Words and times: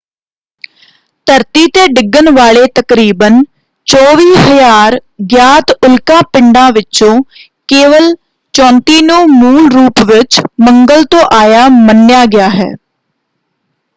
ਧਰਤੀ 1.27 1.65
‘ਤੇ 1.67 1.85
ਡਿੱਗਣ 1.87 2.29
ਵਾਲੇ 2.29 2.65
ਤਕਰੀਬਨ 2.75 3.37
24,000 3.87 4.97
ਗਿਆਤ 5.31 5.71
ਉਲਕਾ 5.85 6.19
ਪਿੰਡਾਂ 6.33 6.71
ਵਿੱਚੋਂ 6.71 7.11
ਕੇਵਲ 7.69 8.11
34 8.53 8.99
ਨੂੰ 9.01 9.21
ਮੂਲ 9.29 9.69
ਰੂਪ 9.71 10.03
ਵਿੱਚ 10.07 10.41
ਮੰਗਲ 10.61 11.03
ਤੋਂ 11.11 11.23
ਆਇਆ 11.33 11.67
ਮੰਨਿਆ 11.69 12.25
ਗਿਆ 12.27 12.49
ਹੈ। 12.49 12.71